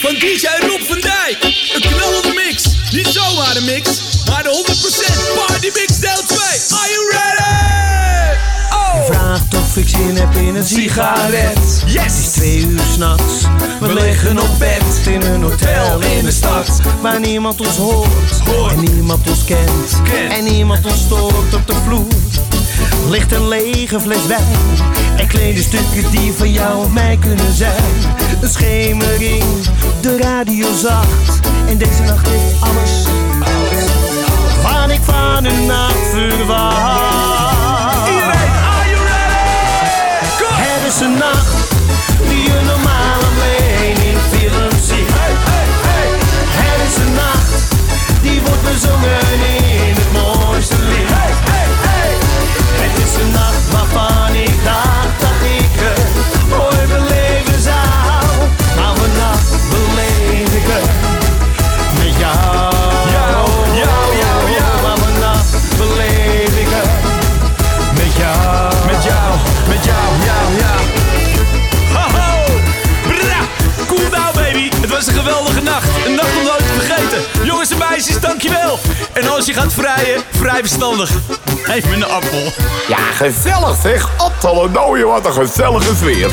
[0.00, 1.38] van DJ Rob van Dijk.
[1.74, 2.62] Een knallende mix.
[2.90, 4.64] Niet zomaar een mix, maar de
[5.34, 6.38] 100% Party Mix deel 2.
[6.78, 7.48] Are you ready?
[8.94, 11.82] Je vraagt of ik zin heb in een sigaret.
[11.86, 12.02] Yes!
[12.02, 13.44] Het is twee uur s'nachts.
[13.80, 16.80] We liggen op bed in een hotel in de stad.
[17.02, 20.02] Waar niemand ons hoort, en niemand ons kent.
[20.30, 22.27] En niemand ons stoort op de vloer.
[23.08, 24.46] Ligt een lege fles wijn.
[25.16, 27.84] En kleine stukken die van jou of mij kunnen zijn.
[28.40, 29.44] Een schemering,
[30.00, 31.40] de radio zacht.
[31.68, 33.06] En deze nacht heeft alles.
[34.62, 36.76] Wat ik van een nacht verwacht.
[38.68, 39.48] Are you ready?
[40.38, 40.56] Kom!
[40.56, 41.70] Het is een nacht
[42.28, 45.06] die je normaal alleen in films ziet.
[46.60, 47.62] Het is een nacht
[48.22, 49.47] die wordt bezongen
[79.38, 81.10] als je gaat vrijen, vrij verstandig.
[81.62, 82.52] Geef me een appel.
[82.88, 84.10] Ja, gezellig zeg.
[84.16, 86.30] Appelenooi, wat een gezellige sfeer.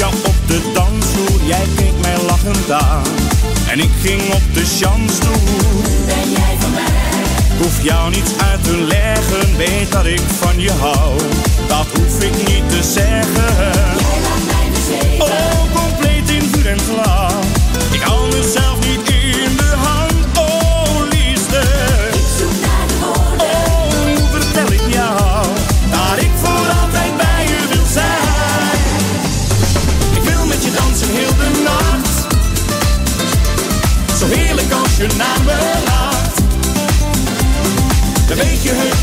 [0.00, 3.02] Jou op de dansvloer, jij keek mij lachend aan.
[3.68, 5.82] En ik ging op de chansstoel.
[6.06, 7.58] Ben jij van mij?
[7.58, 11.18] Hoef jou niets uit te leggen, weet dat ik van je hou.
[11.68, 13.98] Dat hoef ik niet te zeggen.
[15.18, 17.19] Oh, compleet in vuur en vlam.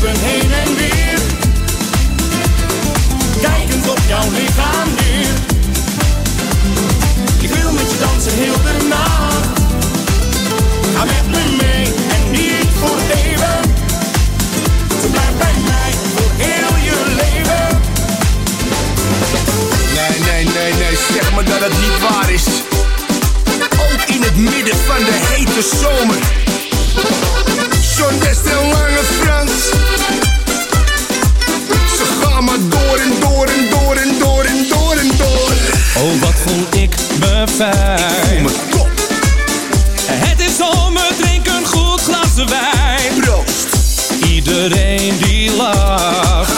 [0.00, 1.18] Heupen heen en weer.
[3.40, 5.34] Kijkend op jouw lichaam neer.
[7.40, 9.60] Ik wil met je dansen heel de nacht.
[10.94, 13.60] Ga met me mee en niet voor eeuwen.
[15.02, 17.80] Zo blijf bij mij voor heel je leven.
[19.94, 22.46] Nee, nee, nee, nee, zeg maar dat het niet waar is.
[23.70, 26.18] Ook in het midden van de hete zomer.
[27.96, 29.87] Zo'n best een lange Frans.
[36.00, 38.42] Oh, wat voel ik me Voel fijn.
[38.42, 38.88] me top,
[40.10, 43.20] Het is zomer, drink een goed glas wijn.
[43.20, 43.66] proost.
[44.24, 46.52] Iedereen die lacht.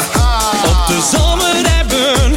[0.64, 2.36] Op de zomer hebben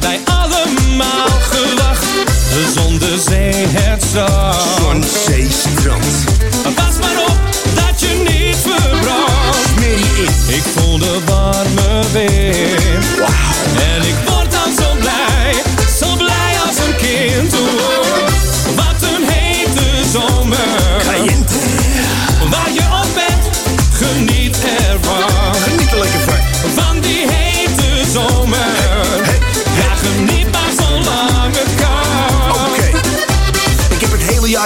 [0.00, 2.04] wij allemaal gewacht.
[2.52, 4.56] De zon, de zee, het zand.
[4.78, 6.24] Zo'n zeestrand.
[6.74, 7.38] Pas maar op
[7.74, 9.68] dat je niet verbrandt.
[10.46, 12.81] Ik voel de warme wind.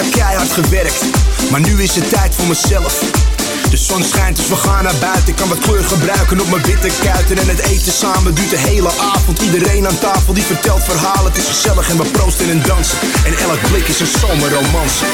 [0.01, 1.03] Jaar keihard gewerkt.
[1.51, 3.03] Maar nu is het tijd voor mezelf.
[3.69, 5.27] De zon schijnt, dus we gaan naar buiten.
[5.27, 7.37] Ik kan wat kleur gebruiken op mijn witte kuiten.
[7.37, 9.41] En het eten samen duurt de hele avond.
[9.41, 11.31] Iedereen aan tafel die vertelt verhalen.
[11.31, 12.97] Het is gezellig en we proosten en dansen.
[13.25, 15.05] En elk blik is een zomerromance.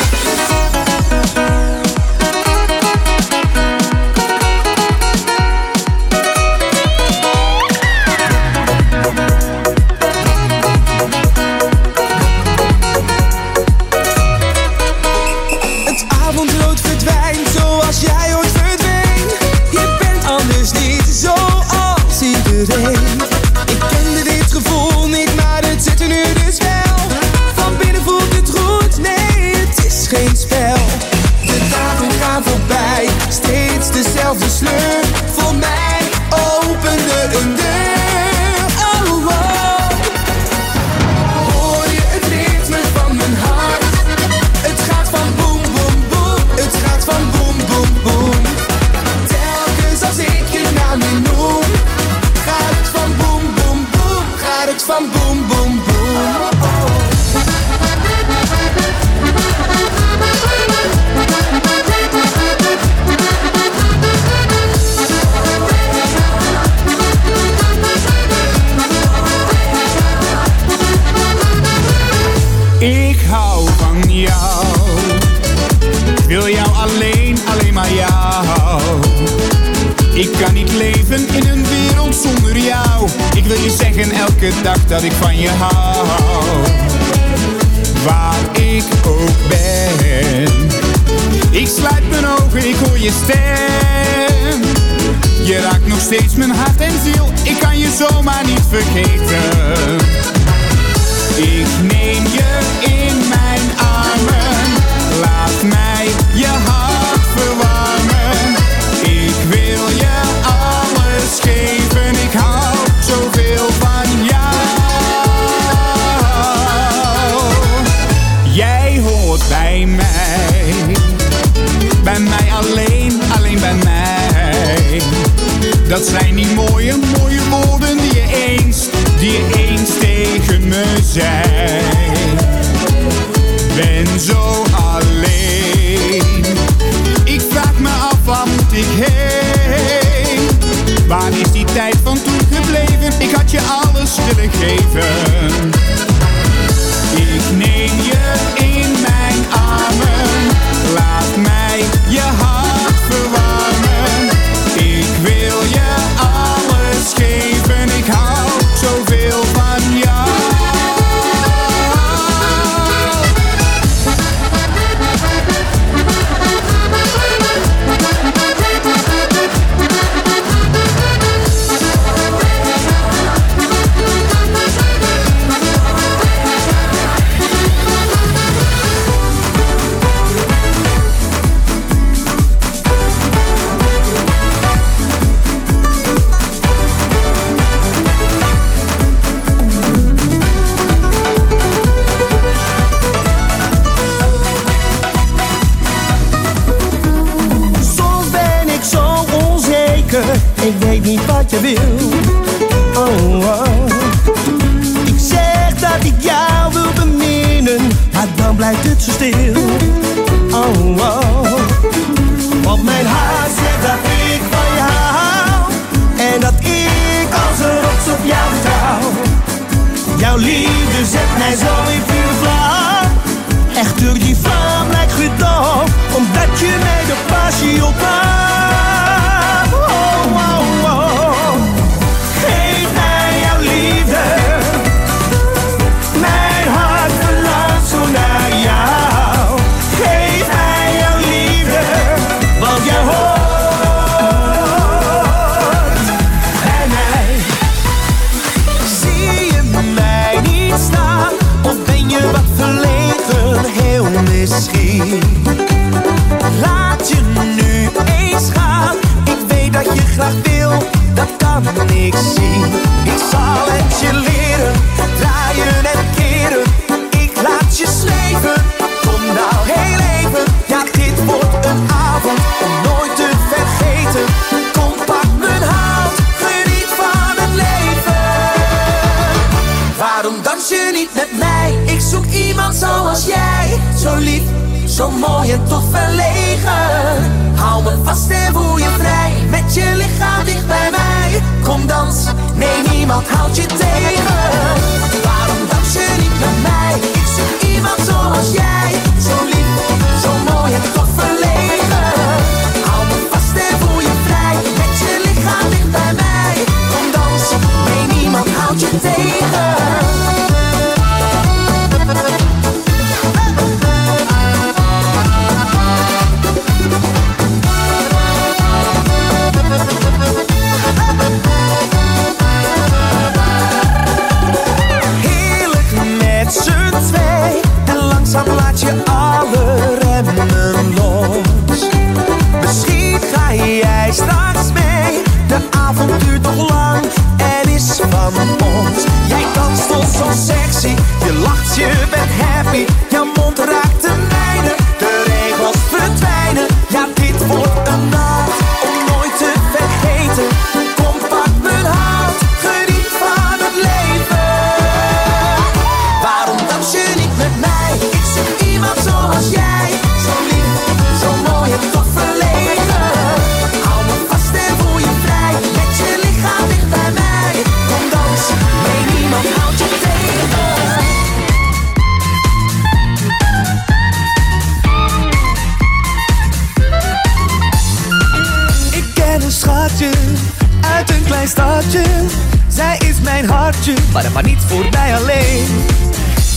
[383.86, 385.66] Hartje, maar, maar niet voor mij alleen.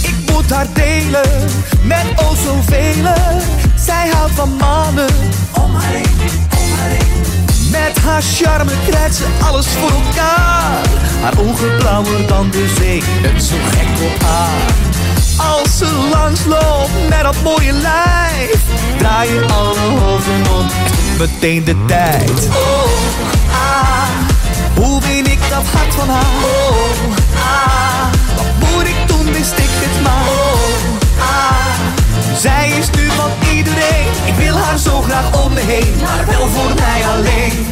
[0.02, 1.48] Ik moet haar delen
[1.82, 3.12] met oh zoveel.
[3.84, 5.08] Zij houdt van mannen
[5.52, 7.70] om haar heen, om haar heen.
[7.70, 10.80] Met haar charme krijgt ze alles voor elkaar.
[11.22, 14.74] Haar ogen blauwer dan de zee, en zo gek op haar.
[15.36, 18.60] Als ze langs loopt met dat mooie lijf,
[18.98, 20.66] draaien alle hoofden om.
[21.18, 22.48] Meteen de tijd.
[22.48, 22.95] Oh,
[25.56, 26.24] dat hart van haar?
[26.44, 30.26] Oh, ah, wat moet ik doen, wist ik het maar.
[30.28, 30.72] Oh,
[31.20, 34.06] ah, zij is nu van iedereen.
[34.24, 37.66] Ik wil haar zo graag om me heen, maar wel voor mij alleen.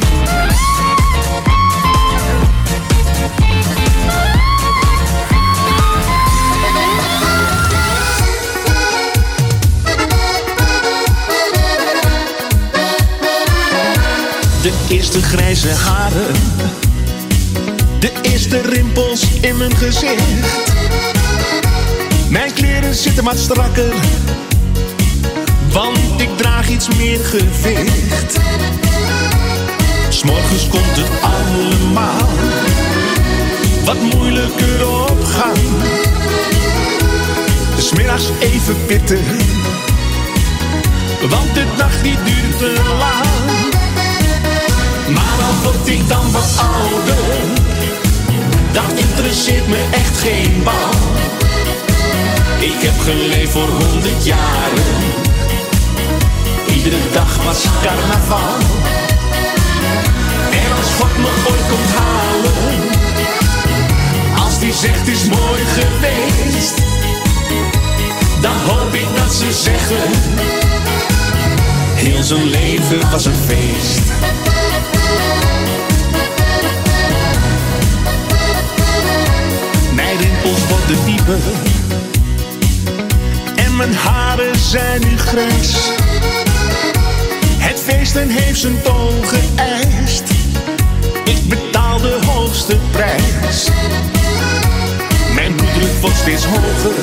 [14.63, 16.84] De eerste grijze haren.
[18.05, 20.23] De eerste rimpels in mijn gezicht.
[22.29, 23.95] Mijn kleren zitten wat strakker.
[25.73, 28.39] Want ik draag iets meer gewicht.
[30.09, 32.29] S'morgens komt het allemaal
[33.85, 35.59] wat moeilijker op gang.
[37.79, 39.25] Smiddags even pitten.
[41.29, 43.63] Want de nacht die duurt te lang.
[45.15, 47.64] Maar al word ik dan wat ouder,
[48.75, 50.91] dan interesseert me echt geen bal.
[52.59, 54.85] Ik heb geleefd voor honderd jaren,
[56.75, 58.57] iedere dag was carnaval.
[60.51, 62.83] En als God me ooit komt halen,
[64.45, 66.75] als die zegt is mooi geweest,
[68.41, 70.11] dan hoop ik dat ze zeggen,
[71.95, 74.54] heel zijn leven was een feest.
[83.57, 85.75] En mijn haren zijn nu grijs.
[87.59, 90.23] Het feesten heeft zijn toon geëist
[91.25, 93.69] Ik betaal de hoogste prijs.
[95.35, 96.95] Mijn bloeddruk wordt steeds hoger.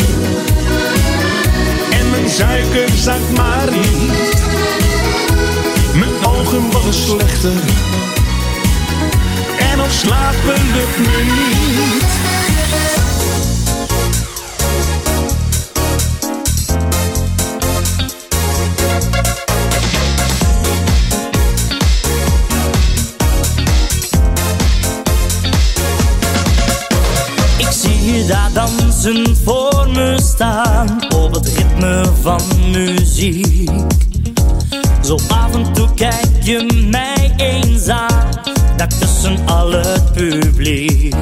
[2.00, 4.44] En mijn suiker zakt maar niet.
[5.94, 7.52] Mijn ogen worden slechter.
[9.72, 13.01] En nog slapen lukt me niet.
[29.44, 32.42] Voor me staan op het ritme van
[32.72, 33.70] muziek.
[35.04, 38.30] Zo af en toe kijk je mij eens aan,
[38.78, 41.16] daar tussen al het publiek.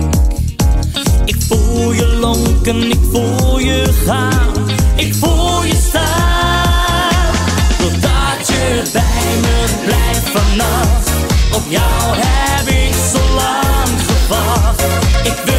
[1.25, 4.53] Ik voel je lonken, ik voel je gaan,
[4.95, 7.33] ik voel je staan.
[7.77, 11.09] Totdat je bij me blijft vannacht,
[11.53, 14.83] op jou heb ik zo lang gewacht.
[15.23, 15.58] Ik wil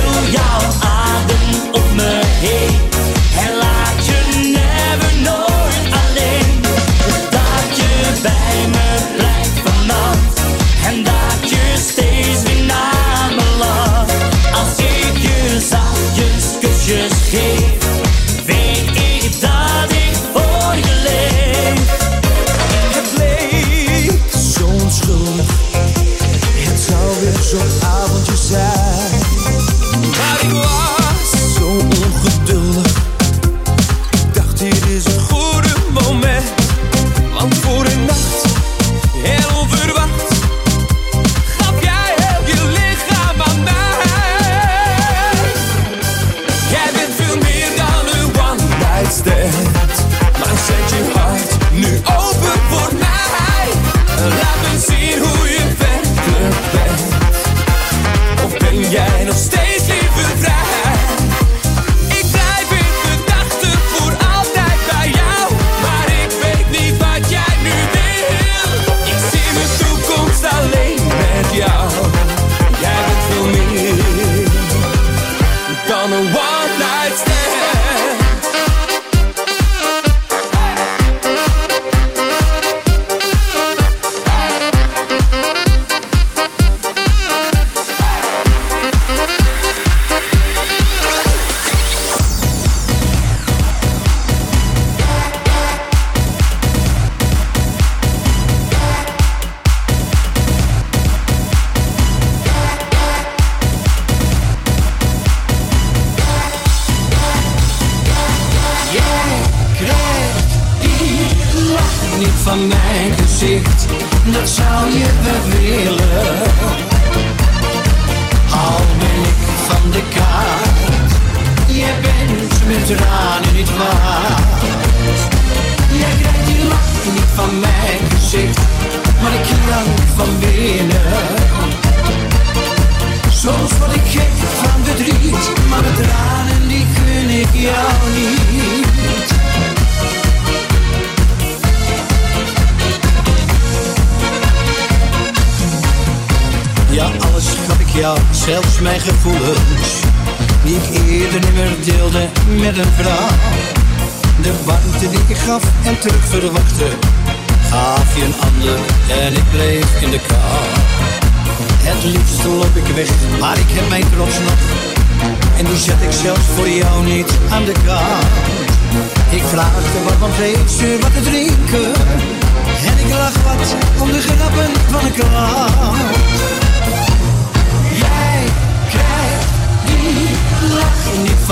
[2.43, 2.90] op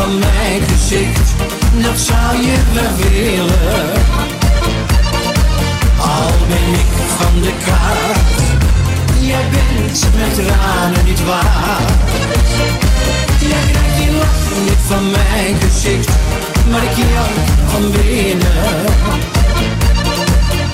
[0.01, 1.31] van mijn gezicht,
[1.83, 3.93] dat zou je wel willen.
[5.99, 8.41] Al ben ik van de kaart,
[9.21, 11.91] jij bent met tranen niet waard.
[13.41, 16.11] Jij krijgt die lach niet van mijn gezicht,
[16.71, 18.85] maar ik jank van binnen.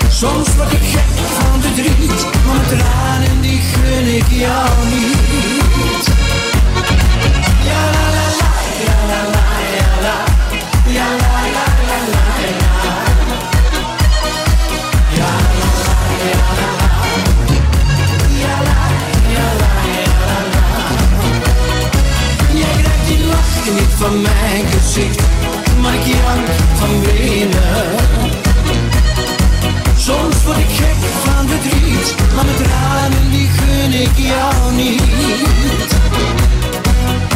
[0.09, 6.07] Soms word ik gek van verdriet, maar mijn tranen die gun ik jou niet.
[7.65, 8.14] Ja
[24.05, 25.21] van mijn gezicht,
[25.81, 27.85] maar ik jank van binnen.
[29.97, 35.03] Soms word ik gek van verdriet, maar met tranen die gun ik jou niet.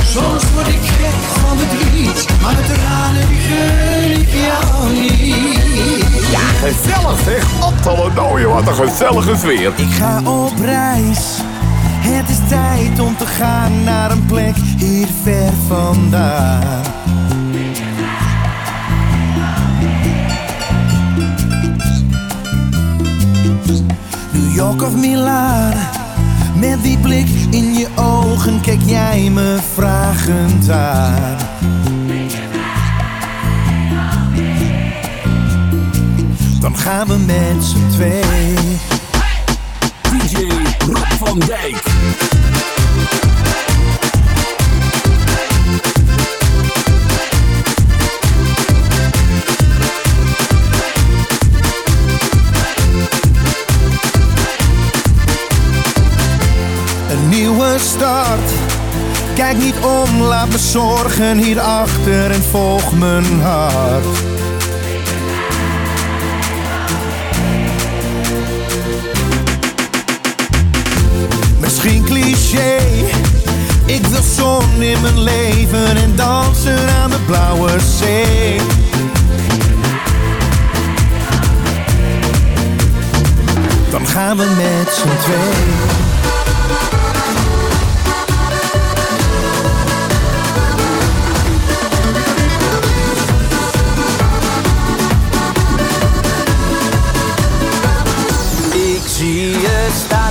[0.09, 6.31] Soms word ik gek van verdriet, maar met tranen die gun ik jou niet.
[6.31, 7.45] Ja, gezellig zeg.
[7.61, 9.73] Appelendooien, wat een gezellige sfeer.
[9.77, 11.41] Ik ga op reis.
[12.01, 16.83] Het is tijd om te gaan naar een plek hier ver vandaan.
[24.33, 25.98] New York of Milaan.
[26.61, 31.37] Met die blik in je ogen kijk jij me vragend aan.
[36.61, 38.55] Dan gaan we met z'n twee.
[40.03, 40.47] DJ
[40.87, 41.83] Rob van Dijk.
[57.81, 58.51] Start.
[59.35, 64.05] Kijk niet om, laat me zorgen hierachter en volg mijn hart.
[71.61, 72.77] Misschien cliché.
[73.87, 78.61] Ik wil zon in mijn leven en dansen aan de blauwe zee.
[83.91, 85.98] Dan gaan we met z'n tweeën.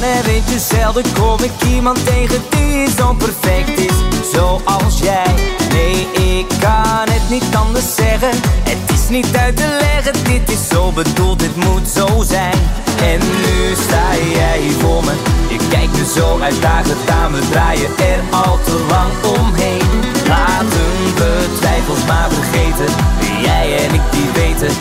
[0.07, 3.97] En weet je zelden kom ik iemand tegen die zo perfect is.
[4.33, 5.33] Zoals jij.
[5.71, 6.07] Nee,
[6.39, 8.29] ik kan het niet anders zeggen.
[8.63, 12.59] Het is niet uit te leggen, dit is zo bedoeld, dit moet zo zijn.
[13.01, 15.13] En nu sta jij voor me.
[15.49, 19.81] Je kijkt er zo uitdagend aan, we draaien er al te lang omheen.
[20.27, 22.93] Laten we twijfels maar vergeten.
[23.41, 24.71] Jij en ik die weten.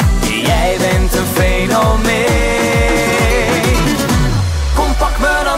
[0.42, 2.25] Jij bent een fenomeen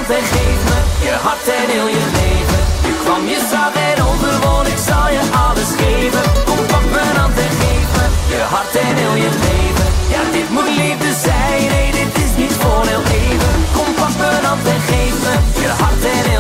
[0.08, 2.60] hand en geef me je hart en heel je leven.
[2.88, 6.24] Je kwam, je zag en overwon, ik zal je alles geven.
[6.48, 9.88] Kom pak mijn hand en geef me je hart en heel je leven.
[10.12, 13.54] Ja dit moet liefde zijn, nee dit is niet voor heel even.
[13.76, 16.37] Kom pak mijn hand en geef me je hart en heel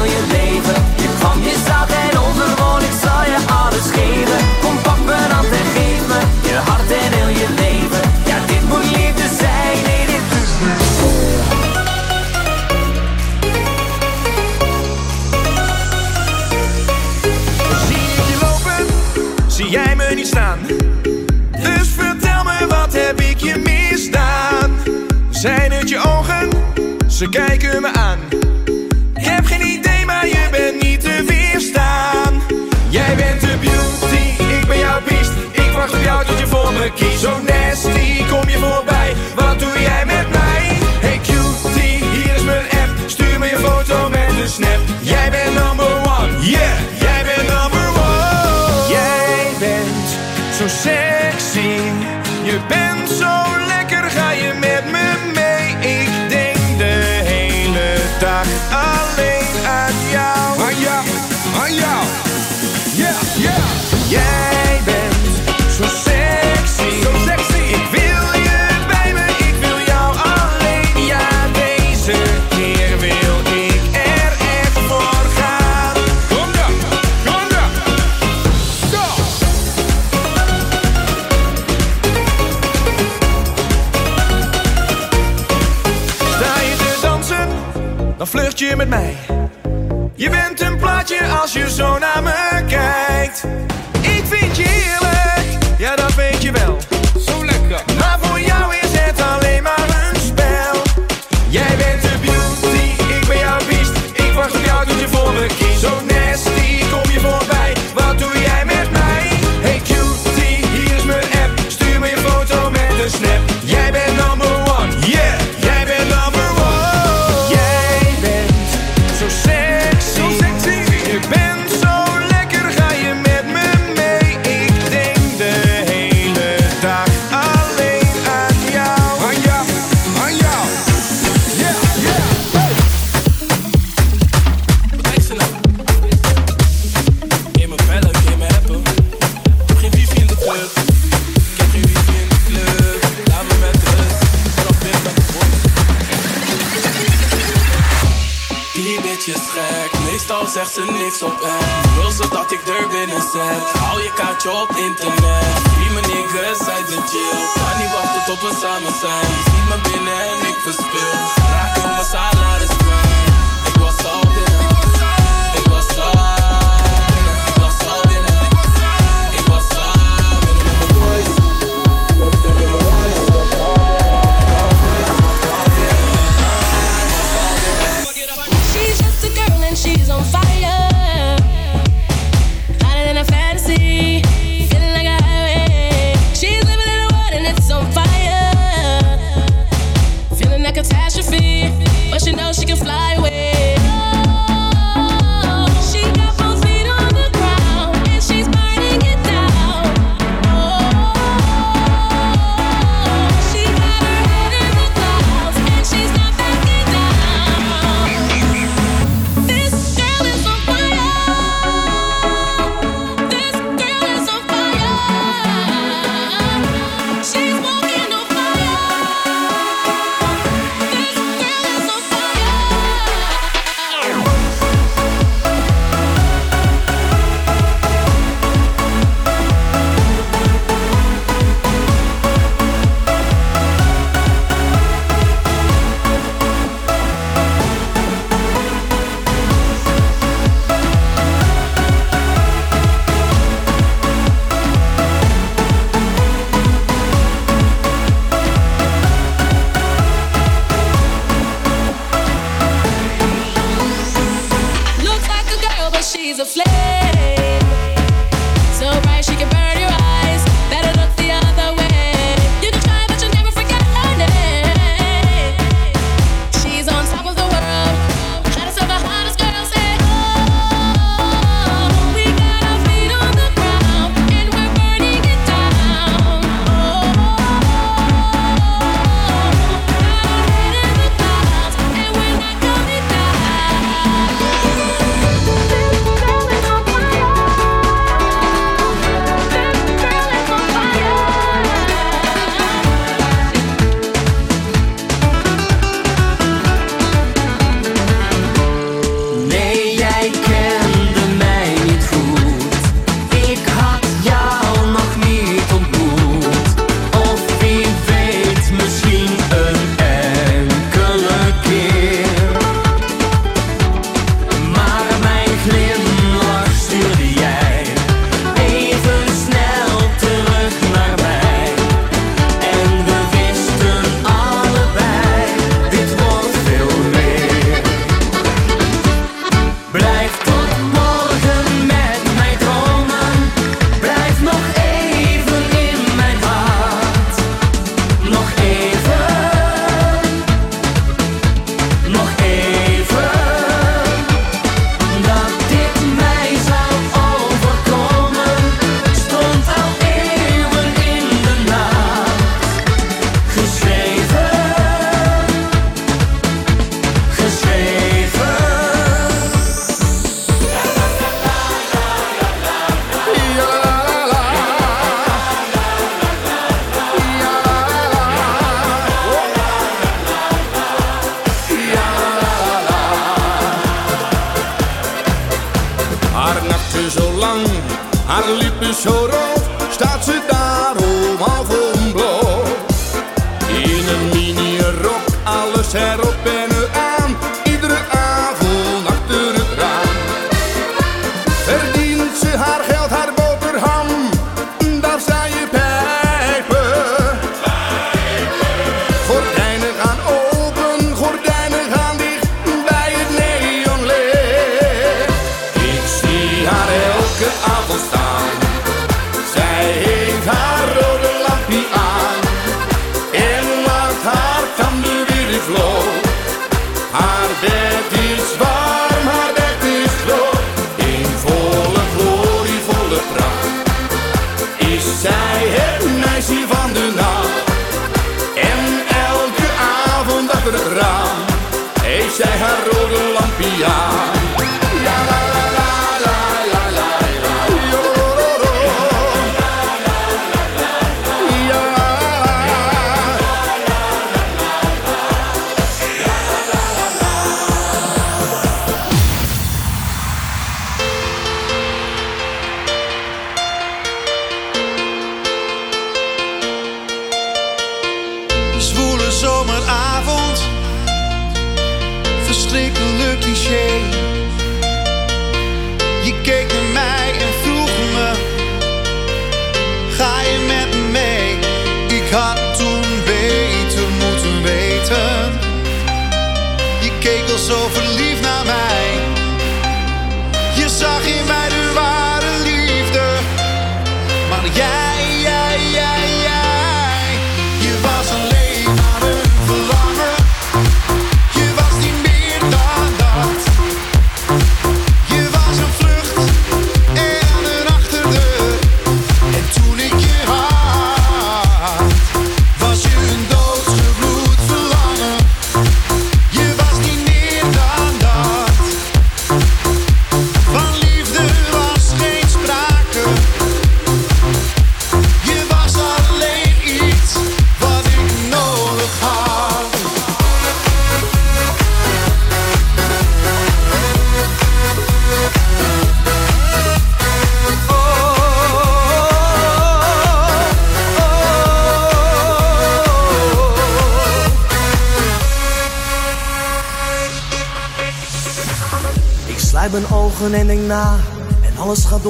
[27.18, 28.18] Ze kijken me aan.
[29.14, 32.42] Ik heb geen idee, maar je bent niet te weerstaan.
[32.88, 35.32] Jij bent de beauty, ik ben jouw beast.
[35.52, 37.20] Ik wacht op jou tot je voor me kiest.
[37.20, 39.14] Zo nasty, kom je voorbij.
[39.34, 40.62] Wat doe jij met mij?
[41.00, 42.90] Hey cutie, hier is mijn app.
[43.06, 44.80] Stuur me je foto met een snap.
[45.00, 46.78] Jij bent number one, yeah.
[47.00, 48.88] Jij bent number one.
[48.88, 50.08] Jij bent
[50.58, 51.80] zo sexy.
[52.42, 53.57] Je bent zo
[88.80, 89.27] him and me.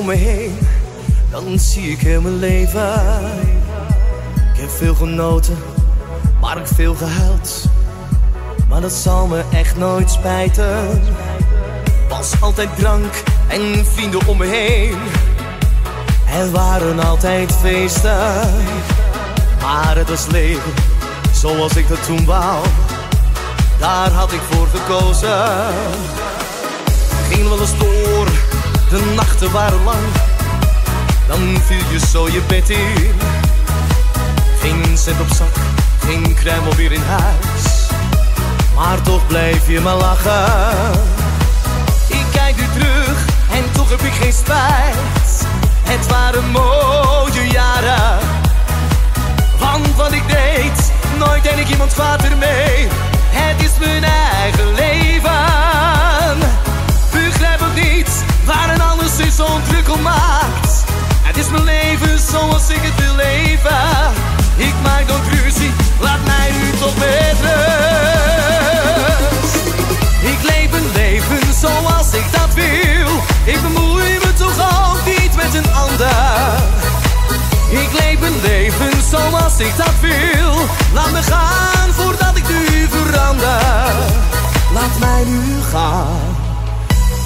[0.06, 0.58] Heen.
[1.30, 2.92] Dan zie ik heel mijn leven.
[4.54, 5.56] Ik heb veel genoten
[6.40, 7.64] Maar ik veel gehuild.
[8.68, 11.02] Maar dat zal me echt nooit spijten.
[12.08, 14.96] Was altijd drank en vrienden om me heen.
[16.32, 18.50] Er waren altijd feesten
[19.60, 20.72] Maar het was leven
[21.32, 22.66] Zoals ik dat toen wou.
[23.78, 25.46] Daar had ik voor gekozen.
[27.30, 28.28] Ging wel eens door,
[28.88, 30.06] de nachten waren lang.
[31.26, 33.12] Dan viel je zo je bed in.
[34.60, 35.54] Geen cent op zak,
[36.04, 37.88] geen kruimel weer in huis.
[38.74, 41.00] Maar toch blijf je maar lachen.
[42.08, 45.46] Ik kijk nu terug en toch heb ik geen spijt.
[45.82, 48.18] Het waren mooie jaren.
[49.58, 52.88] Want wat ik deed, nooit deed ik iemand kwaad ermee.
[53.30, 55.08] Het is mijn eigen leven.
[58.48, 60.84] Waar een ander zich zo'n druk om maakt.
[61.22, 64.12] Het is mijn leven zoals ik het wil leven.
[64.56, 67.38] Ik maak dan ruzie, laat mij nu toch met.
[70.32, 73.10] Ik leef een leven zoals ik dat wil.
[73.44, 76.58] Ik bemoei me toch ook niet met een ander.
[77.70, 80.54] Ik leef een leven zoals ik dat wil.
[80.94, 83.92] Laat me gaan voordat ik nu verander.
[84.74, 86.37] Laat mij nu gaan.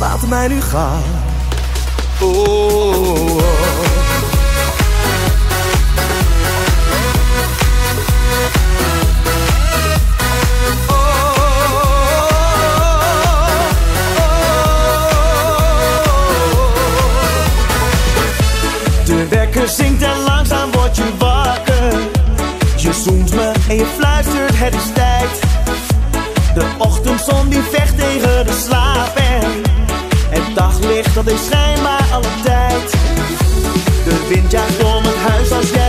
[0.03, 1.03] Laat mij nu gaan.
[2.21, 3.43] Oh, oh.
[19.05, 21.93] De wekker zingt en langzaam word je wakker.
[22.77, 25.41] Je zoent me en je fluistert, het is tijd.
[26.55, 29.22] De ochtendzon die vecht tegen de slaap
[31.15, 32.91] dat is schijnbaar alle tijd.
[34.05, 35.82] De wind jaagt om het huis als jij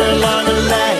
[0.00, 0.99] after a long.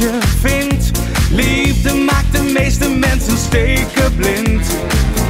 [0.00, 0.90] je vindt.
[1.30, 4.66] Liefde maakt de meeste mensen steken blind.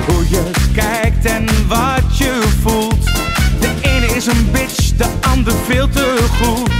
[0.06, 3.04] Hoe je kijkt en wat je voelt.
[3.60, 6.70] De ene is een bitch, de ander veel te goed.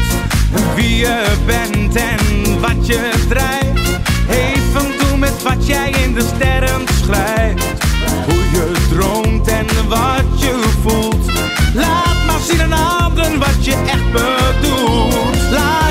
[0.74, 3.98] Wie je bent en wat je drijft.
[4.26, 7.64] Heeft een doel met wat jij in de sterren schrijft.
[8.24, 11.30] Hoe je droomt en wat je voelt.
[11.74, 15.50] Laat maar zien aan anderen wat je echt bedoelt.
[15.50, 15.89] Laat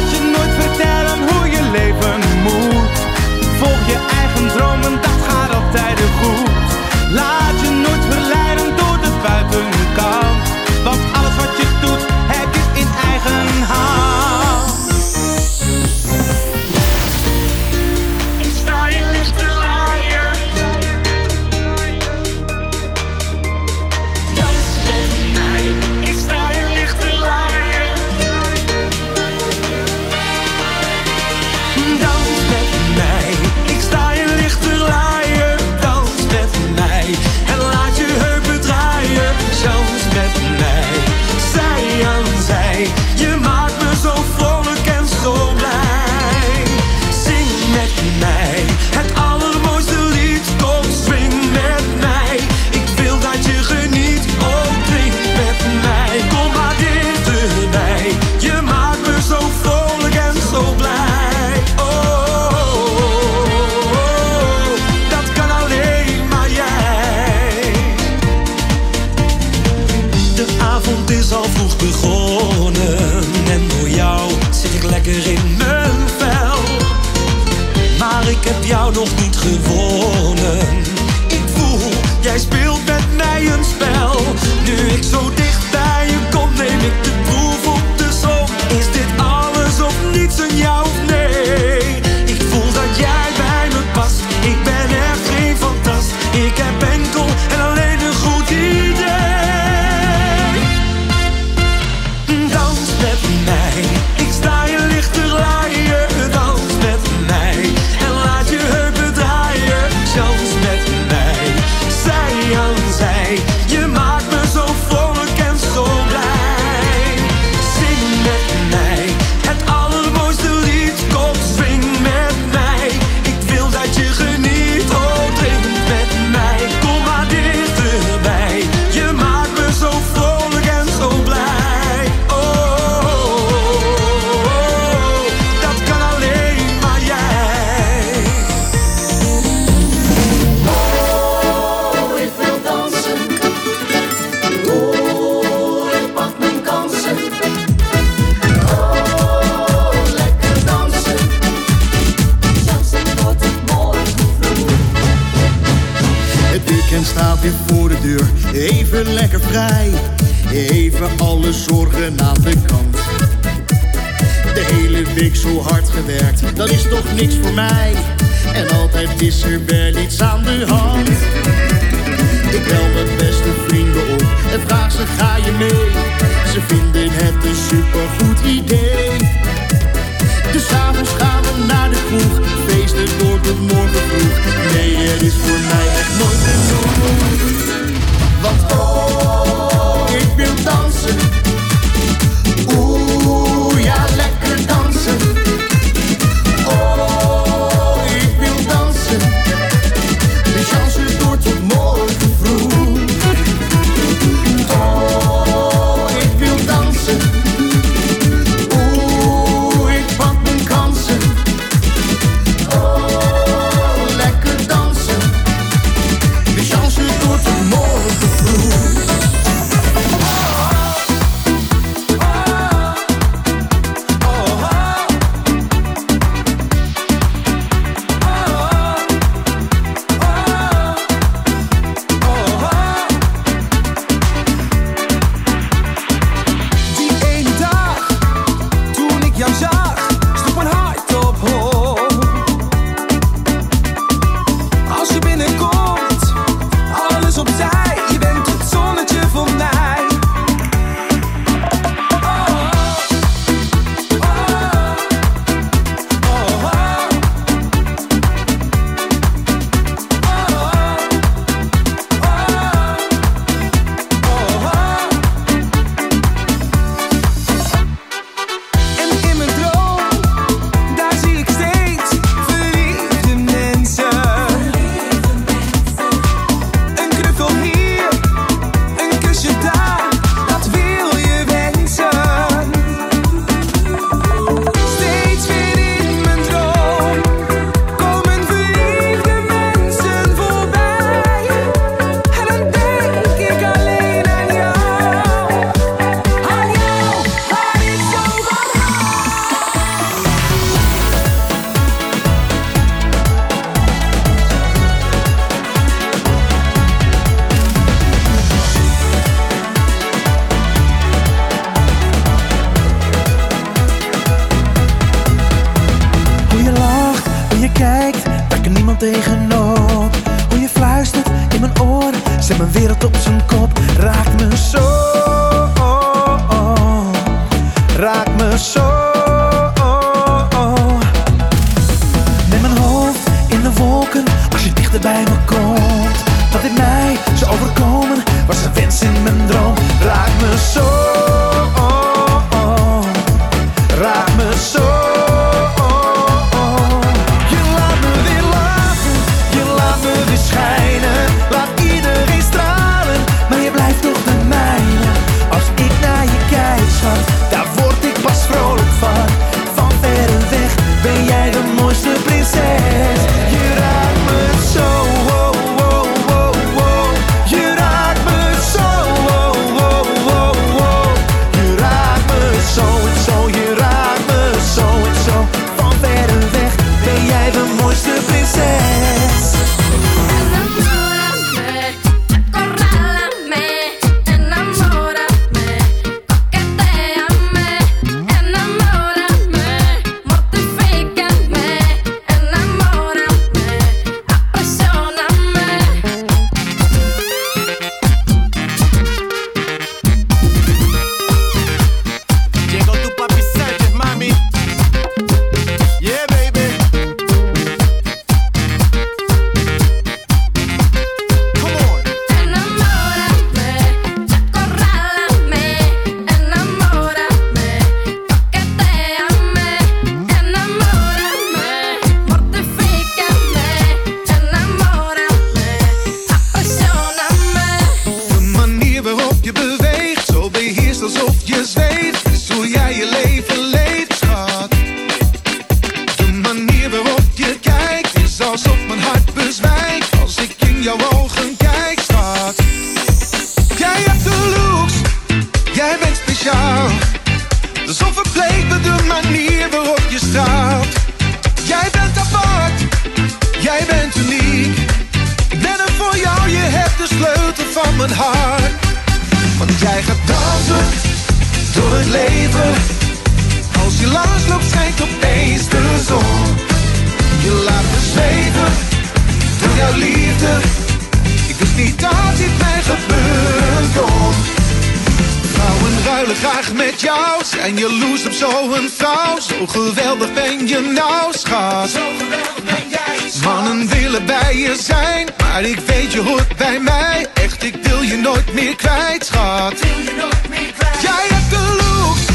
[488.54, 489.80] meer kwijt, schat.
[489.80, 491.02] Wil je nooit meer kwijt?
[491.02, 492.26] Jij hebt de looks,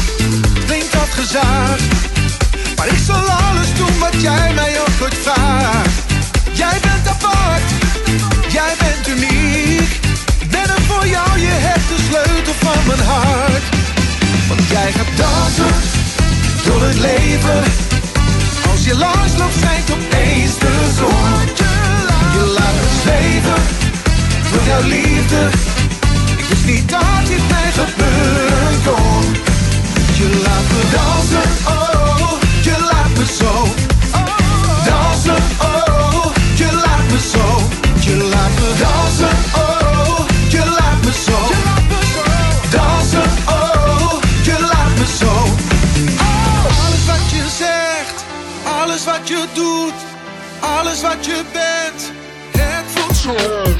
[0.65, 1.83] klinkt dat gezaagd.
[2.77, 5.99] Maar ik zal alles doen wat jij mij ook ooit vraagt.
[6.51, 7.69] Jij bent apart,
[8.47, 9.89] jij bent uniek.
[10.39, 13.63] Ik ben er voor jou, je hebt de sleutel van mijn hart.
[14.47, 15.75] Want jij gaat dansen
[16.65, 17.63] door het leven.
[18.71, 21.53] Als je langs loopt, schijnt opeens de zon.
[22.35, 23.61] Je laat me zweven
[24.51, 25.49] door jouw liefde.
[26.49, 29.23] Wist niet dat dit mij gebeuren kon.
[30.17, 32.31] Je laat me dansen, oh,
[32.61, 33.67] je laat me zo.
[34.85, 36.25] Dansen, oh,
[36.55, 37.61] je laat me zo.
[37.99, 40.19] Je laat me dansen, oh,
[40.49, 41.39] je laat me zo.
[42.69, 45.33] Dansen, oh, je laat me zo.
[46.17, 48.25] Alles wat je zegt,
[48.81, 49.93] alles wat je doet,
[50.59, 52.11] alles wat je bent,
[52.57, 53.74] het voelt zo.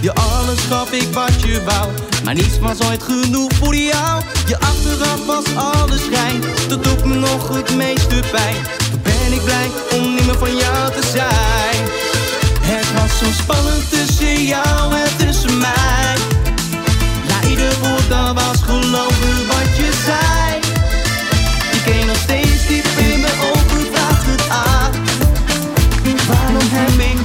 [0.00, 1.90] Je alles gaf ik wat je wou.
[2.24, 4.22] Maar niets was ooit genoeg voor jou.
[4.46, 6.40] Je achteraf was alles schijn.
[6.68, 8.56] Dat doet me nog het meeste pijn.
[9.02, 11.80] Ben ik blij om niet meer van jou te zijn.
[12.60, 16.16] Het was zo spannend tussen jou en tussen mij.
[17.28, 20.60] Ja, ieder woord dat was gelogen wat je zei.
[21.72, 24.90] Je keek nog steeds diep in mijn ogen, vraag het aan.
[26.28, 27.21] Waarom heb ik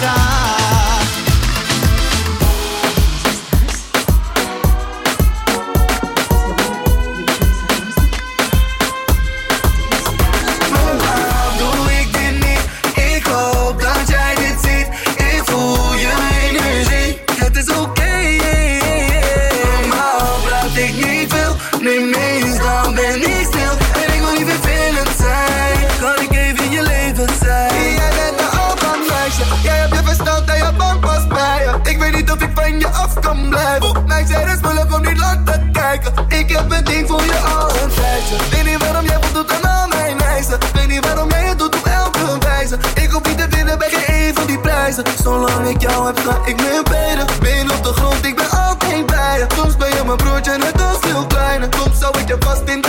[0.00, 0.47] laten
[46.16, 47.26] heb, ik meer beter.
[47.40, 49.46] Ben op de grond, ik ben altijd bij je.
[49.56, 51.68] Soms ben je mijn broertje, net als veel kleiner.
[51.78, 52.80] Soms zou ik je vast in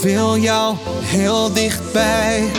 [0.00, 2.50] wil jou heel dichtbij.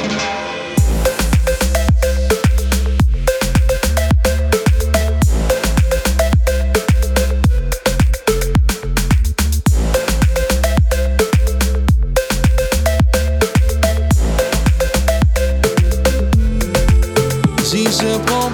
[17.64, 18.52] Zie ze proberen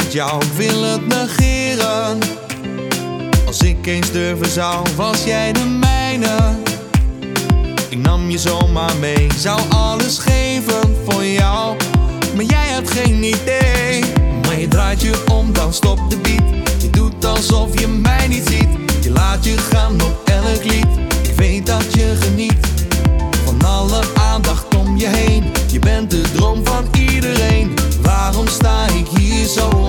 [0.00, 2.18] ik wil het negeren.
[3.46, 5.69] Als ik eens durven zou, was jij de.
[8.30, 11.76] Je zomaar mee, zou alles geven voor jou.
[12.34, 14.04] Maar jij hebt geen idee.
[14.42, 16.82] Maar je draait je om, dan stop de beat.
[16.82, 18.68] Je doet alsof je mij niet ziet.
[19.02, 20.86] Je laat je gaan op elk lied.
[21.22, 22.66] Ik weet dat je geniet
[23.44, 25.44] van alle aandacht om je heen.
[25.72, 27.74] Je bent de droom van iedereen.
[28.02, 29.79] Waarom sta ik hier zo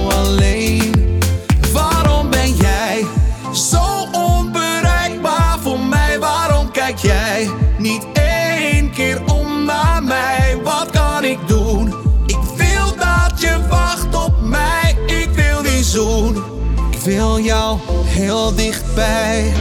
[18.21, 19.53] heel dichtbij.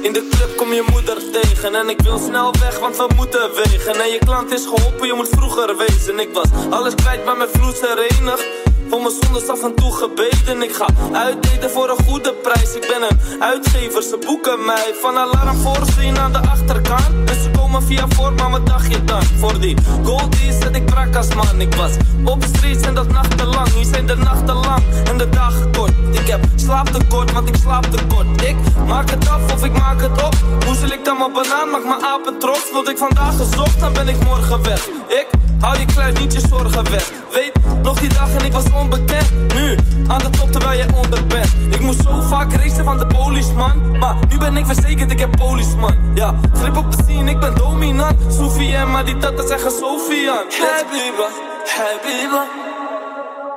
[0.00, 3.54] In de club kom je moeder tegen En ik wil snel weg, want we moeten
[3.54, 4.00] wegen.
[4.00, 6.18] En je klant is geholpen, je moet vroeger wezen.
[6.18, 8.46] Ik was alles kwijt, maar mijn vloed herenigd
[8.90, 10.62] voor mijn zondes af en toe gebeden.
[10.62, 12.74] Ik ga uitdelen voor een goede prijs.
[12.74, 17.30] Ik ben een uitgever, ze boeken mij Van alarm voorzien aan de achterkant.
[17.30, 19.22] En ze komen via voor, maar wat dacht je dan?
[19.22, 21.60] Voor die goldies zet ik brak als man.
[21.60, 21.92] Ik was
[22.24, 23.68] op de streets en dat nachtenlang.
[23.72, 25.92] Hier zijn de nachten lang en de dagen kort.
[26.10, 28.42] Ik heb slaaptekort, want ik slaap tekort.
[28.42, 28.56] Ik
[28.86, 30.34] maak het af of ik maak het op.
[30.66, 32.72] Hoe zal ik dan mijn banaan, maak mijn apen trots?
[32.72, 34.88] Word ik vandaag gezocht, dan ben ik morgen weg.
[35.08, 35.26] Ik
[35.64, 37.10] hou niet je zorgen weg.
[37.32, 37.52] Weet,
[37.82, 39.30] nog die dag en ik was onbekend.
[39.54, 41.52] Nu, aan de top terwijl jij onder bent.
[41.70, 45.36] Ik moest zo vaak racen van de policeman Maar nu ben ik verzekerd, ik heb
[45.36, 48.34] policeman Ja, grip op de scene, ik ben dominant.
[48.34, 50.44] Sophie en maar die tata zeggen Sofian.
[50.60, 51.28] Habiba,
[51.66, 52.44] Habiba.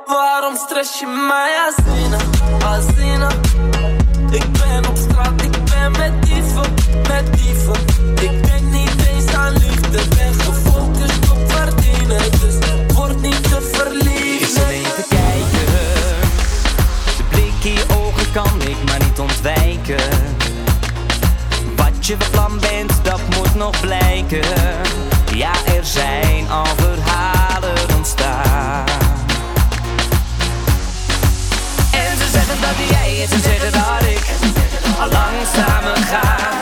[0.06, 2.16] Waarom stress je mij, Azina,
[2.64, 3.28] Azina.
[4.30, 6.74] Ik ben op straat, ik ben met dieven,
[7.08, 7.87] met dieven
[18.32, 20.10] kan ik maar niet ontwijken.
[21.76, 24.42] Wat je van plan bent, dat moet nog blijken.
[25.34, 28.84] Ja, er zijn al verhalen ontstaan.
[31.92, 34.26] En ze zeggen dat jij het, ze zeggen dat ik
[35.00, 36.57] al lang samen ga.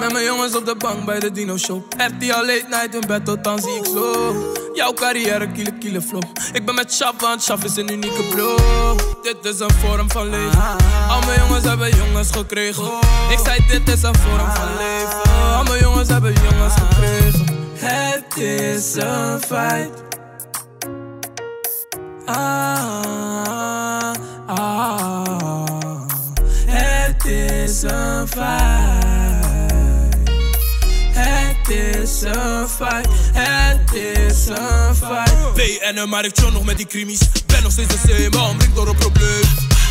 [0.00, 1.82] Met mijn jongens op de bank bij de Dino Show.
[1.96, 4.34] RTL late night in bed, tot dan zie ik zo.
[4.74, 6.22] Jouw carrière, kiele, kiele flow.
[6.52, 8.56] Ik ben met Shaf, want Shaf is een unieke bro.
[9.22, 10.62] Dit is een vorm van leven.
[11.08, 12.84] Al mijn jongens hebben jongens gekregen.
[13.30, 15.22] Ik zei, dit is een vorm van leven.
[15.56, 17.44] Al mijn jongens hebben jongens gekregen.
[17.74, 19.90] Het is een feit.
[22.24, 24.12] Ah,
[24.46, 26.06] ah,
[26.66, 29.05] het is een feit.
[31.66, 33.06] Het is een feit.
[33.32, 35.54] Het is een feit.
[35.54, 37.18] BN'en, maar ik chill nog met die krimis.
[37.46, 39.42] Ben nog steeds de same, maar omringd door een probleem.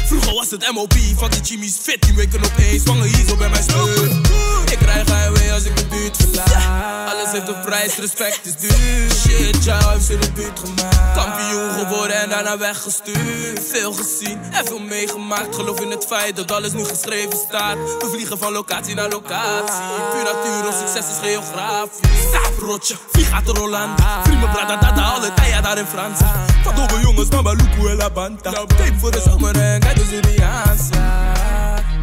[0.05, 3.49] Vroeger was het MOP, fuck die Jimmy's fit, die weken opeens, zwanger hier zo bij
[3.49, 4.34] mijn steun.
[4.71, 7.13] Ik krijg highway als ik de buurt verlaat.
[7.13, 9.11] Alles heeft een prijs, respect is duur.
[9.11, 11.13] Shit, jou heeft in de buurt gemaakt.
[11.15, 13.59] Kampioen geworden en daarna weggestuurd.
[13.71, 15.55] Veel gezien en veel meegemaakt.
[15.55, 17.75] Geloof in het feit dat alles nu geschreven staat.
[17.75, 19.83] We vliegen van locatie naar locatie.
[20.11, 22.27] Puur natuur, ons succes is geografisch.
[22.27, 23.95] Staaprotje, vlieg gaat er al aan.
[24.23, 26.19] Vrienden, brada, dada, alle tijden daar in Frans.
[26.63, 28.51] Van domme jongens, mama, Luku en La Banta.
[28.51, 30.93] Tape voor de zomer en kijk dus Syriaanse.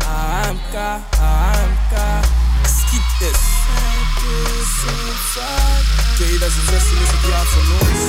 [0.06, 0.74] AMK,
[1.20, 2.40] AMK.
[3.22, 3.38] Schiet is.
[6.16, 8.00] 2016 is het jaar van ons.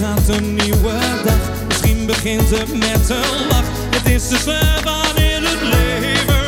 [0.00, 1.66] Gaat een nieuwe dag.
[1.68, 3.64] Misschien begint het met een lach.
[3.90, 6.44] Het is de zwembaan in het leven.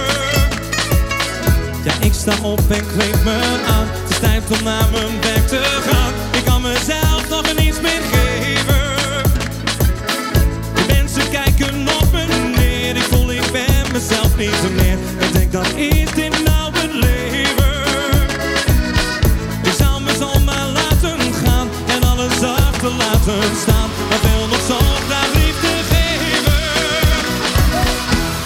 [1.85, 3.87] Ja, ik sta op en kleed me aan.
[3.91, 6.13] Het is tijd om naar mijn werk te gaan.
[6.33, 8.20] Ik kan mezelf nog niets meer geven.
[14.49, 14.99] Niet.
[15.19, 17.73] Ik denk dat is dit nou het leven.
[19.63, 23.91] Ik zou me zomaar laten gaan en alles achter laten staan.
[24.09, 24.79] Maar wil nog zo
[25.09, 26.61] graag liefde geven.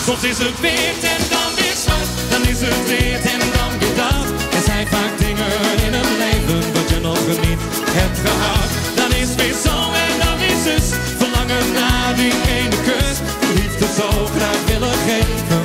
[0.05, 3.97] Soms is het wit en dan weer zwart, dan is het wit en dan weer
[3.97, 4.27] dat.
[4.57, 5.53] Er zijn vaak dingen
[5.87, 7.61] in het leven wat je nog niet
[7.99, 8.71] hebt gehad.
[8.95, 9.77] Dan is het weer zo
[10.07, 10.87] en dan is het
[11.21, 13.17] verlangen naar die ene kus.
[13.55, 15.63] Liefde zo graag willen geven,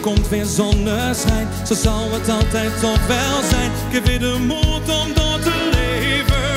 [0.00, 3.70] komt weer zonneschijn, zo zal het altijd toch wel zijn.
[3.88, 6.47] Ik heb weer de moed om door te leven.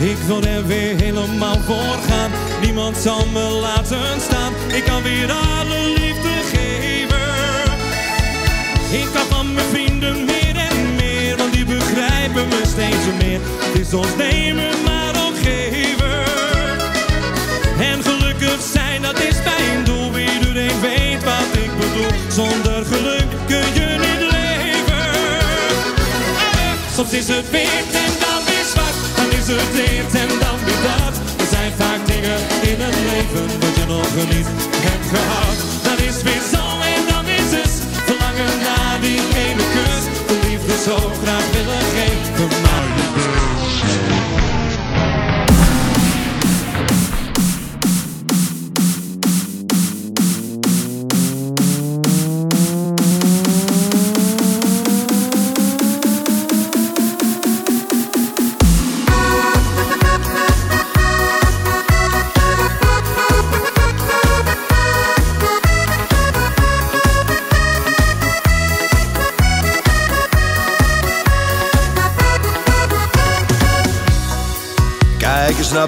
[0.00, 2.30] Ik wil er weer helemaal voor gaan,
[2.60, 4.52] niemand zal me laten staan.
[4.68, 7.18] Ik kan weer alle liefde geven.
[8.90, 13.40] Ik kan van mijn vrienden meer en meer, want die begrijpen me steeds meer.
[13.42, 16.24] Het is ons nemen, maar ook geven.
[17.78, 20.18] En gelukkig zijn, dat is mijn doel.
[20.18, 22.12] Iedereen weet wat ik bedoel.
[22.28, 25.10] Zonder geluk kun je niet leven.
[26.94, 28.19] Soms is het weer.
[29.50, 31.14] En dan weer dat.
[31.40, 32.38] Er zijn vaak dingen
[32.70, 34.46] in het leven wat je nog niet
[34.86, 35.56] hebt gehad.
[35.82, 37.74] Dan is weer zo en dan is het
[38.06, 40.02] verlangen naar die ene kus.
[40.28, 42.69] De liefde zo graag willen geven,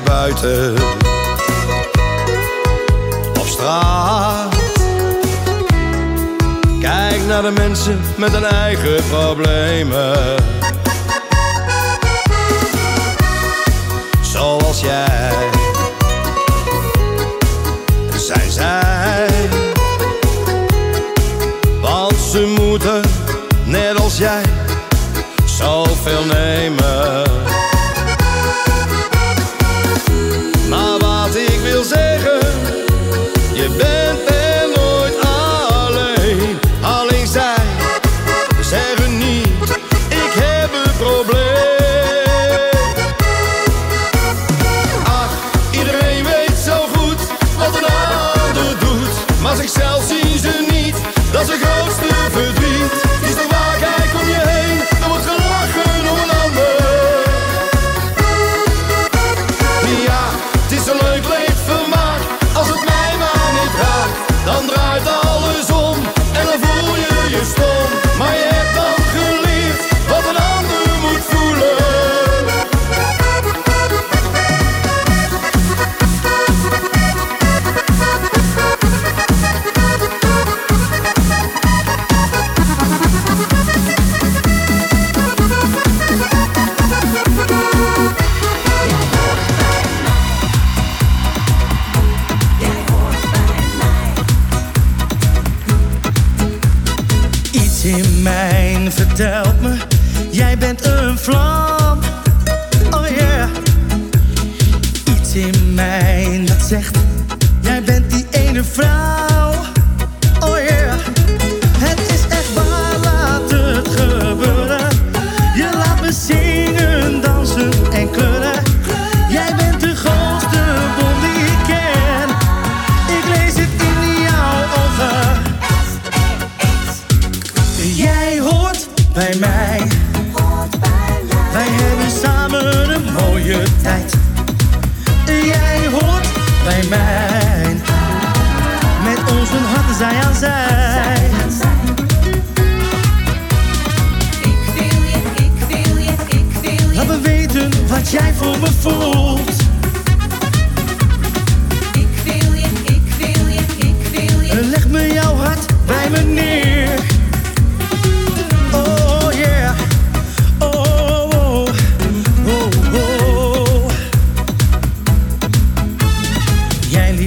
[0.00, 0.74] buiten.
[3.38, 4.54] Op straat.
[6.80, 10.36] Kijk naar de mensen met hun eigen problemen.
[14.22, 15.51] Zoals jij.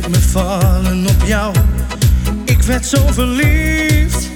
[0.09, 1.55] Me vallen op jou.
[2.45, 4.29] Ik werd zo verliefd.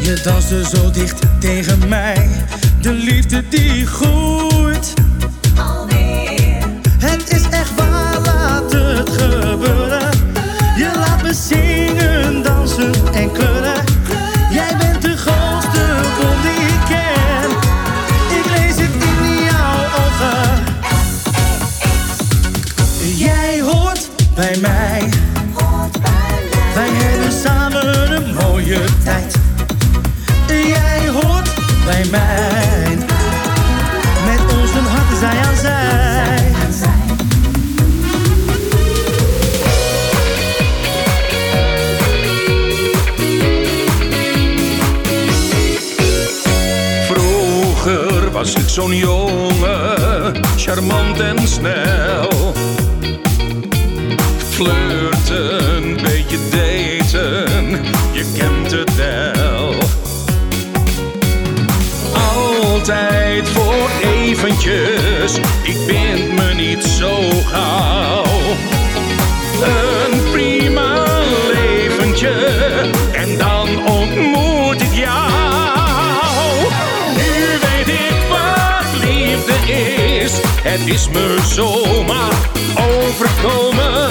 [0.00, 2.28] Je danste zo dicht tegen mij.
[2.80, 4.94] De liefde die groeit.
[6.98, 10.10] Het is echt waar, laat het gebeuren.
[10.76, 12.42] Je laat me zingen,
[48.76, 52.52] zo'n jongen, charmant en snel.
[54.50, 57.70] Flirten, beetje daten,
[58.12, 59.74] je kent het wel.
[62.12, 67.85] Altijd voor eventjes, ik bind me niet zo gauw.
[80.78, 84.10] Het is me zomaar overkomen.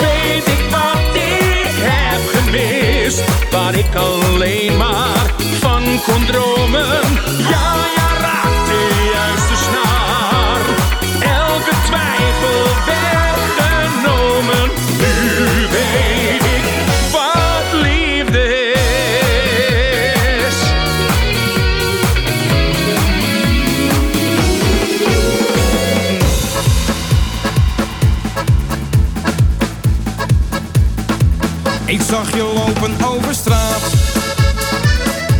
[0.00, 7.02] Weet ik wat ik heb gemist, waar ik alleen maar van kon dromen.
[7.38, 8.09] Ja, ja,
[32.40, 33.92] je lopen over straat.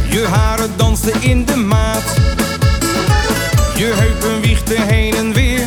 [0.09, 2.15] Je haren dansten in de maat.
[3.77, 5.67] Je heupen wiegden heen en weer.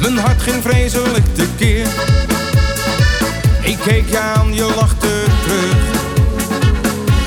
[0.00, 1.86] Mijn hart ging vreselijk tekeer.
[3.62, 5.76] Ik keek je aan, je lachte terug.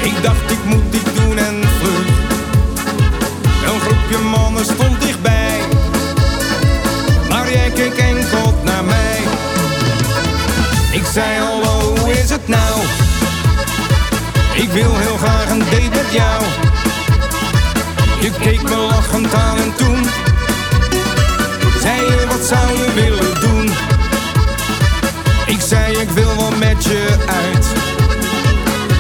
[0.02, 2.08] Ik dacht, ik moet dit doen en vlug.
[3.74, 5.60] Een groepje mannen stond dichtbij.
[7.30, 9.20] Maar jij keek enkel naar mij.
[10.92, 11.57] Ik zei is
[12.48, 12.82] nou?
[14.56, 16.44] Ik wil heel graag een date met jou.
[18.22, 20.06] Je keek me lachend aan en toen
[21.82, 23.70] zei je wat zou je willen doen?
[25.46, 27.66] Ik zei ik wil wel met je uit.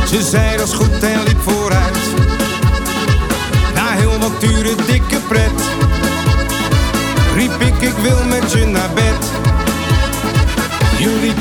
[0.10, 1.98] Ze zei dat is goed en liep vooruit.
[3.74, 5.62] Na heel wat dure dikke pret
[7.36, 9.38] riep ik ik wil met je naar bed.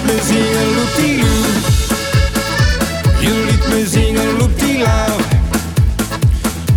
[0.07, 1.86] Me zingen loepie-loo.
[3.27, 5.23] Je liet me zingen loepie-love.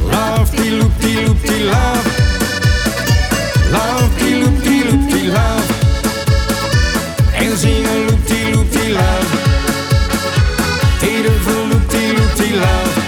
[0.04, 2.10] Love die loop die loop die love.
[3.72, 5.74] Love die loop die loop die love.
[7.34, 9.38] En zingen loop die loop die love.
[11.02, 13.00] Ieder voor loop die loop die love.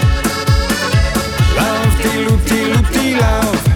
[1.56, 3.68] Love die loop die loop die love.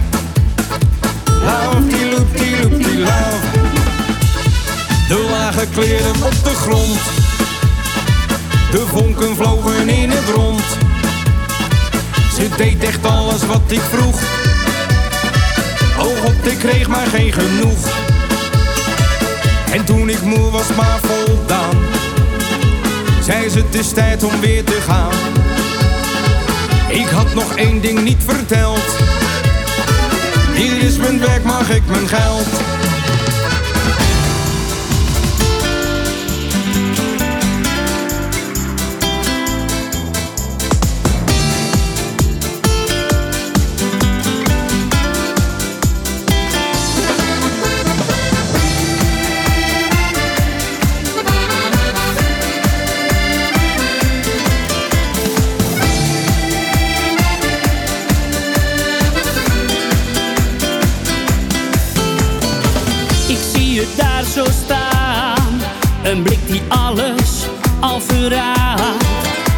[1.45, 3.45] Love die loop die loop die love.
[5.07, 7.26] De lage kleren op de grond.
[8.77, 10.61] De vonken vlogen in het rond.
[12.35, 14.21] Ze deed echt alles wat ik vroeg.
[15.99, 17.87] Oh god, ik kreeg maar geen genoeg.
[19.71, 21.75] En toen ik moe was maar voldaan.
[23.23, 25.13] zei ze het is tijd om weer te gaan.
[26.89, 28.95] Ik had nog één ding niet verteld.
[30.55, 32.47] Hier is mijn werk, mag ik mijn geld?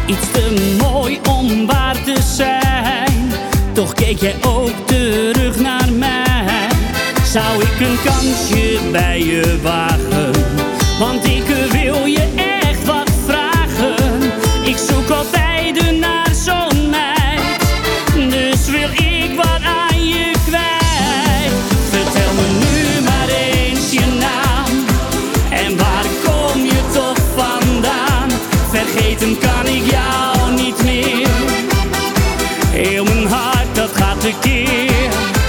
[0.06, 3.32] Iets te mooi om waar te zijn,
[3.72, 6.68] toch keek jij ook terug naar mij.
[7.24, 10.32] Zou ik een kansje bij je wagen,
[10.98, 14.22] want ik wil je echt wat vragen.
[14.64, 16.29] Ik zoek altijd naar zo'n
[28.90, 31.28] Vergeten kan ik jou niet meer.
[32.66, 35.39] Heel mijn hart dat gaat tekeer